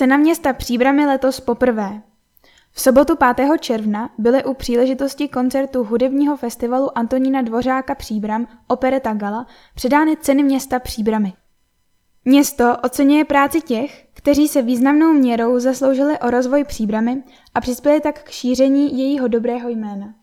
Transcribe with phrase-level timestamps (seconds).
[0.00, 2.02] Cena města Příbramy letos poprvé.
[2.72, 3.58] V sobotu 5.
[3.60, 10.78] června byly u příležitosti koncertu hudebního festivalu Antonína Dvořáka Příbram Opereta Gala předány ceny města
[10.78, 11.32] Příbramy.
[12.24, 17.22] Město oceňuje práci těch, kteří se významnou měrou zasloužili o rozvoj Příbramy
[17.54, 20.14] a přispěli tak k šíření jejího dobrého jména.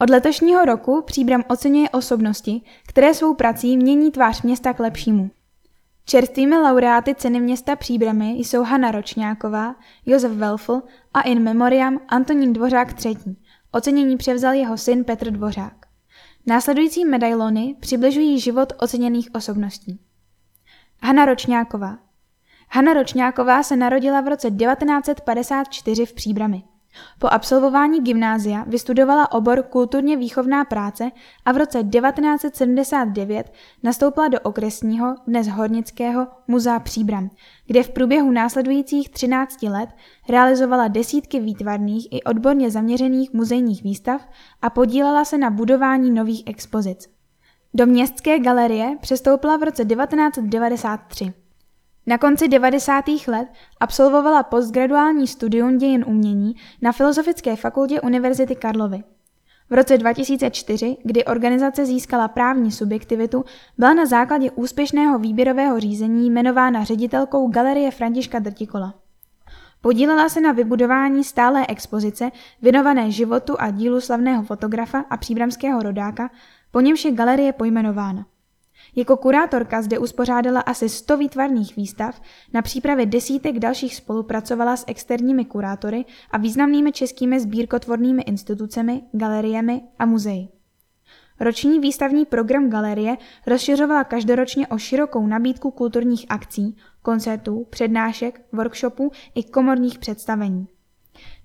[0.00, 5.30] Od letošního roku Příbram oceňuje osobnosti, které svou prací mění tvář města k lepšímu.
[6.04, 9.74] Čerstvými laureáty ceny města Příbramy jsou Hanna Ročňáková,
[10.06, 10.82] Josef Welfl
[11.14, 13.16] a in memoriam Antonín Dvořák III.
[13.72, 15.86] Ocenění převzal jeho syn Petr Dvořák.
[16.46, 20.00] Následující medailony přibližují život oceněných osobností.
[21.02, 21.98] Hanna Ročňáková
[22.72, 26.62] Hanna Ročňáková se narodila v roce 1954 v Příbrami.
[27.18, 31.10] Po absolvování gymnázia vystudovala obor kulturně výchovná práce
[31.44, 37.30] a v roce 1979 nastoupila do okresního, dnes hornického, muzea Příbram,
[37.66, 39.90] kde v průběhu následujících 13 let
[40.28, 44.28] realizovala desítky výtvarných i odborně zaměřených muzejních výstav
[44.62, 47.08] a podílela se na budování nových expozic.
[47.74, 51.32] Do městské galerie přestoupila v roce 1993.
[52.10, 53.04] Na konci 90.
[53.26, 53.48] let
[53.80, 59.02] absolvovala postgraduální studium dějin umění na Filozofické fakultě Univerzity Karlovy.
[59.70, 63.44] V roce 2004, kdy organizace získala právní subjektivitu,
[63.78, 68.94] byla na základě úspěšného výběrového řízení jmenována ředitelkou Galerie Františka Drtikola.
[69.80, 72.30] Podílela se na vybudování stálé expozice
[72.62, 76.30] věnované životu a dílu slavného fotografa a příbramského rodáka,
[76.70, 78.26] po němž je galerie pojmenována.
[78.96, 82.20] Jako kurátorka zde uspořádala asi 100 výtvarných výstav,
[82.52, 90.06] na přípravě desítek dalších spolupracovala s externími kurátory a významnými českými sbírkotvornými institucemi, galeriemi a
[90.06, 90.48] muzeji.
[91.40, 99.44] Roční výstavní program galerie rozšiřovala každoročně o širokou nabídku kulturních akcí, koncertů, přednášek, workshopů i
[99.44, 100.66] komorních představení.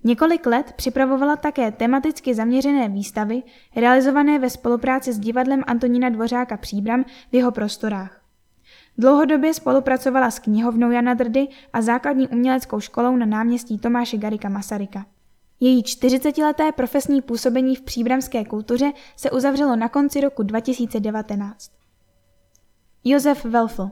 [0.04, 3.42] Několik let připravovala také tematicky zaměřené výstavy,
[3.76, 8.20] realizované ve spolupráci s divadlem Antonína Dvořáka Příbram v jeho prostorách.
[8.98, 15.06] Dlouhodobě spolupracovala s knihovnou Jana Drdy a základní uměleckou školou na náměstí Tomáše Garika Masaryka.
[15.60, 21.70] Její 40-leté profesní působení v příbramské kultuře se uzavřelo na konci roku 2019.
[23.04, 23.90] Josef Welfl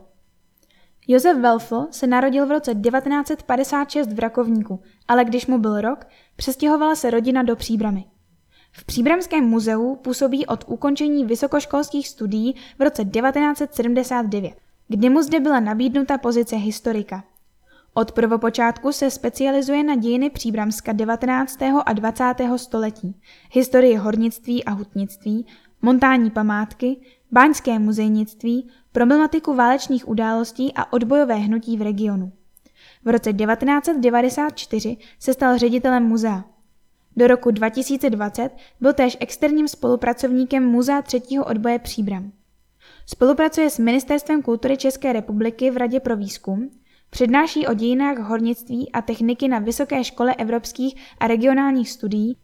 [1.09, 6.07] Josef Welfl se narodil v roce 1956 v Rakovníku, ale když mu byl rok,
[6.37, 8.05] přestěhovala se rodina do Příbramy.
[8.73, 14.55] V Příbramském muzeu působí od ukončení vysokoškolských studií v roce 1979,
[14.89, 17.25] kdy mu zde byla nabídnuta pozice historika.
[17.95, 21.59] Od prvopočátku se specializuje na dějiny Příbramska 19.
[21.87, 22.35] a 20.
[22.57, 23.21] století,
[23.53, 25.47] historii hornictví a hutnictví,
[25.83, 26.97] montání památky,
[27.33, 32.33] báňské muzejnictví, problematiku válečných událostí a odbojové hnutí v regionu.
[33.05, 36.45] V roce 1994 se stal ředitelem muzea.
[37.17, 38.51] Do roku 2020
[38.81, 42.33] byl též externím spolupracovníkem Muzea třetího odboje Příbram.
[43.07, 46.71] Spolupracuje s Ministerstvem kultury České republiky v Radě pro výzkum,
[47.11, 52.37] přednáší o dějinách hornictví a techniky na Vysoké škole evropských a regionálních studií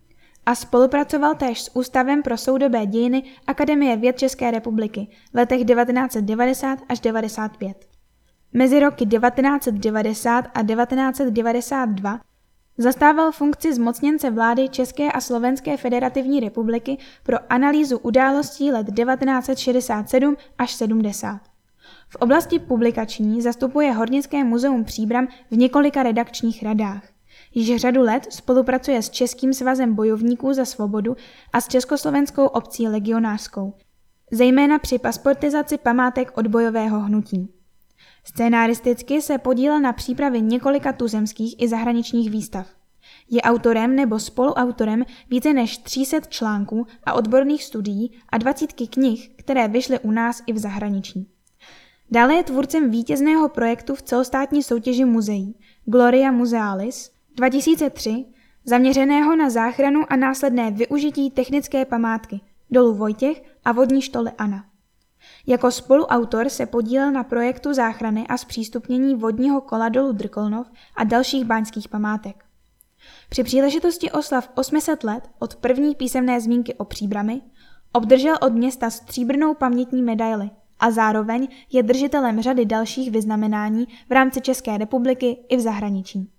[0.47, 6.79] a spolupracoval též s Ústavem pro soudobé dějiny Akademie věd České republiky v letech 1990
[6.89, 7.87] až 95.
[8.53, 12.21] Mezi roky 1990 a 1992
[12.79, 20.73] zastával funkci zmocněnce vlády České a Slovenské federativní republiky pro analýzu událostí let 1967 až
[20.73, 21.41] 70.
[22.09, 27.03] V oblasti publikační zastupuje Hornické muzeum Příbram v několika redakčních radách.
[27.55, 31.17] Již řadu let spolupracuje s Českým svazem bojovníků za svobodu
[31.53, 33.75] a s Československou obcí legionářskou,
[34.33, 37.49] zejména při pasportizaci památek odbojového hnutí.
[38.25, 42.67] Scénaristicky se podílel na přípravě několika tuzemských i zahraničních výstav.
[43.31, 49.69] Je autorem nebo spoluautorem více než 300 článků a odborných studií a dvacítky knih, které
[49.69, 51.29] vyšly u nás i v zahraničí.
[52.11, 57.11] Dále je tvůrcem vítězného projektu v celostátní soutěži muzeí Gloria Musealis
[57.41, 58.25] 2003,
[58.65, 62.41] zaměřeného na záchranu a následné využití technické památky
[62.71, 64.65] dolu Vojtěch a vodní štoly Ana.
[65.47, 70.67] Jako spoluautor se podílel na projektu záchrany a zpřístupnění vodního kola dolu Drkolnov
[70.97, 72.45] a dalších báňských památek.
[73.29, 77.43] Při příležitosti oslav 800 let od první písemné zmínky o příbrami
[77.93, 80.51] obdržel od města stříbrnou pamětní medaili
[80.81, 86.31] a zároveň je držitelem řady dalších vyznamenání v rámci České republiky i v zahraničí.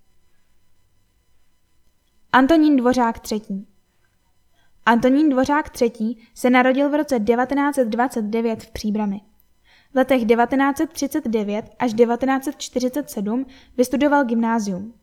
[2.34, 3.66] Antonín Dvořák III.
[4.86, 6.16] Antonín Dvořák III.
[6.34, 9.20] se narodil v roce 1929 v Příbrami.
[9.92, 13.46] V letech 1939 až 1947
[13.76, 14.94] vystudoval gymnázium.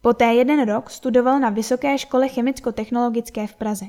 [0.00, 3.86] Poté jeden rok studoval na Vysoké škole chemicko-technologické v Praze.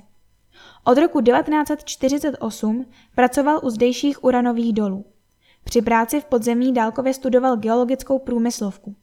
[0.84, 5.06] Od roku 1948 pracoval u zdejších uranových dolů.
[5.64, 8.96] Při práci v podzemí dálkově studoval geologickou průmyslovku.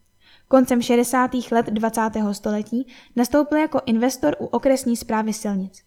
[0.49, 1.31] Koncem 60.
[1.53, 2.01] let 20.
[2.33, 5.83] století nastoupil jako investor u okresní zprávy silnic.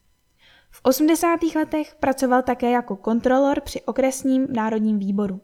[0.71, 1.39] V 80.
[1.56, 5.41] letech pracoval také jako kontrolor při okresním národním výboru.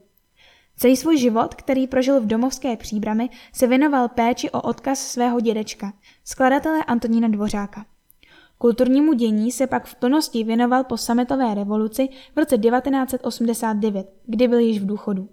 [0.76, 5.92] Celý svůj život, který prožil v domovské příbrami, se věnoval péči o odkaz svého dědečka,
[6.24, 7.86] skladatele Antonína Dvořáka.
[8.58, 14.58] Kulturnímu dění se pak v plnosti věnoval po sametové revoluci v roce 1989, kdy byl
[14.58, 15.28] již v důchodu.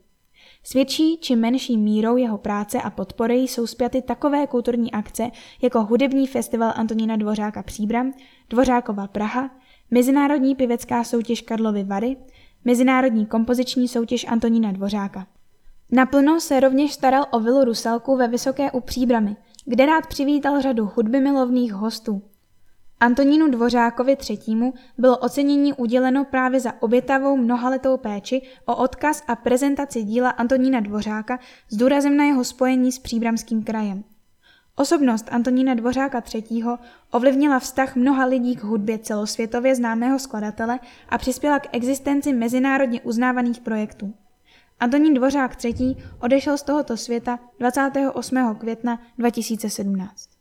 [0.64, 5.32] Svědčí či menší mírou jeho práce a podpory jsou zpěty takové kulturní akce
[5.62, 8.14] jako hudební festival Antonína Dvořáka Příbram,
[8.50, 9.50] Dvořákova Praha,
[9.92, 12.18] Mezinárodní pěvecká soutěž Karlovy Vary,
[12.66, 15.28] Mezinárodní kompoziční soutěž Antonína Dvořáka.
[15.92, 20.92] Naplno se rovněž staral o vilu Rusalku ve Vysoké u Příbramy, kde rád přivítal řadu
[20.96, 22.22] hudby milovných hostů.
[23.04, 24.72] Antonínu Dvořákovi III.
[24.98, 31.40] bylo ocenění uděleno právě za obětavou mnohaletou péči o odkaz a prezentaci díla Antonína Dvořáka
[31.70, 34.04] s důrazem na jeho spojení s příbramským krajem.
[34.76, 36.64] Osobnost Antonína Dvořáka III.
[37.12, 40.80] ovlivnila vztah mnoha lidí k hudbě celosvětově známého skladatele
[41.10, 44.14] a přispěla k existenci mezinárodně uznávaných projektů.
[44.80, 45.96] Antonín Dvořák III.
[46.20, 48.56] odešel z tohoto světa 28.
[48.56, 50.33] května 2017.